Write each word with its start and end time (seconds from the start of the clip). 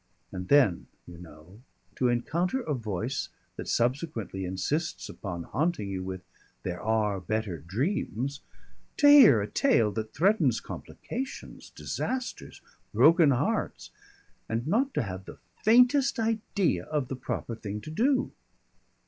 And 0.31 0.47
then, 0.47 0.87
you 1.05 1.19
know, 1.19 1.61
to 1.97 2.07
encounter 2.09 2.59
a 2.61 2.73
voice, 2.73 3.29
that 3.55 3.67
subsequently 3.67 4.45
insists 4.45 5.07
upon 5.09 5.43
haunting 5.43 5.89
you 5.91 6.03
with 6.03 6.23
"There 6.63 6.81
are 6.81 7.19
better 7.21 7.59
dreams"; 7.59 8.41
to 8.97 9.07
hear 9.07 9.41
a 9.43 9.47
tale 9.47 9.91
that 9.91 10.11
threatens 10.15 10.59
complications, 10.59 11.69
disasters, 11.69 12.61
broken 12.95 13.29
hearts, 13.29 13.91
and 14.49 14.65
not 14.65 14.91
to 14.95 15.03
have 15.03 15.25
the 15.25 15.37
faintest 15.63 16.17
idea 16.17 16.85
of 16.85 17.07
the 17.07 17.15
proper 17.15 17.53
thing 17.55 17.79
to 17.81 17.91
do. 17.91 18.31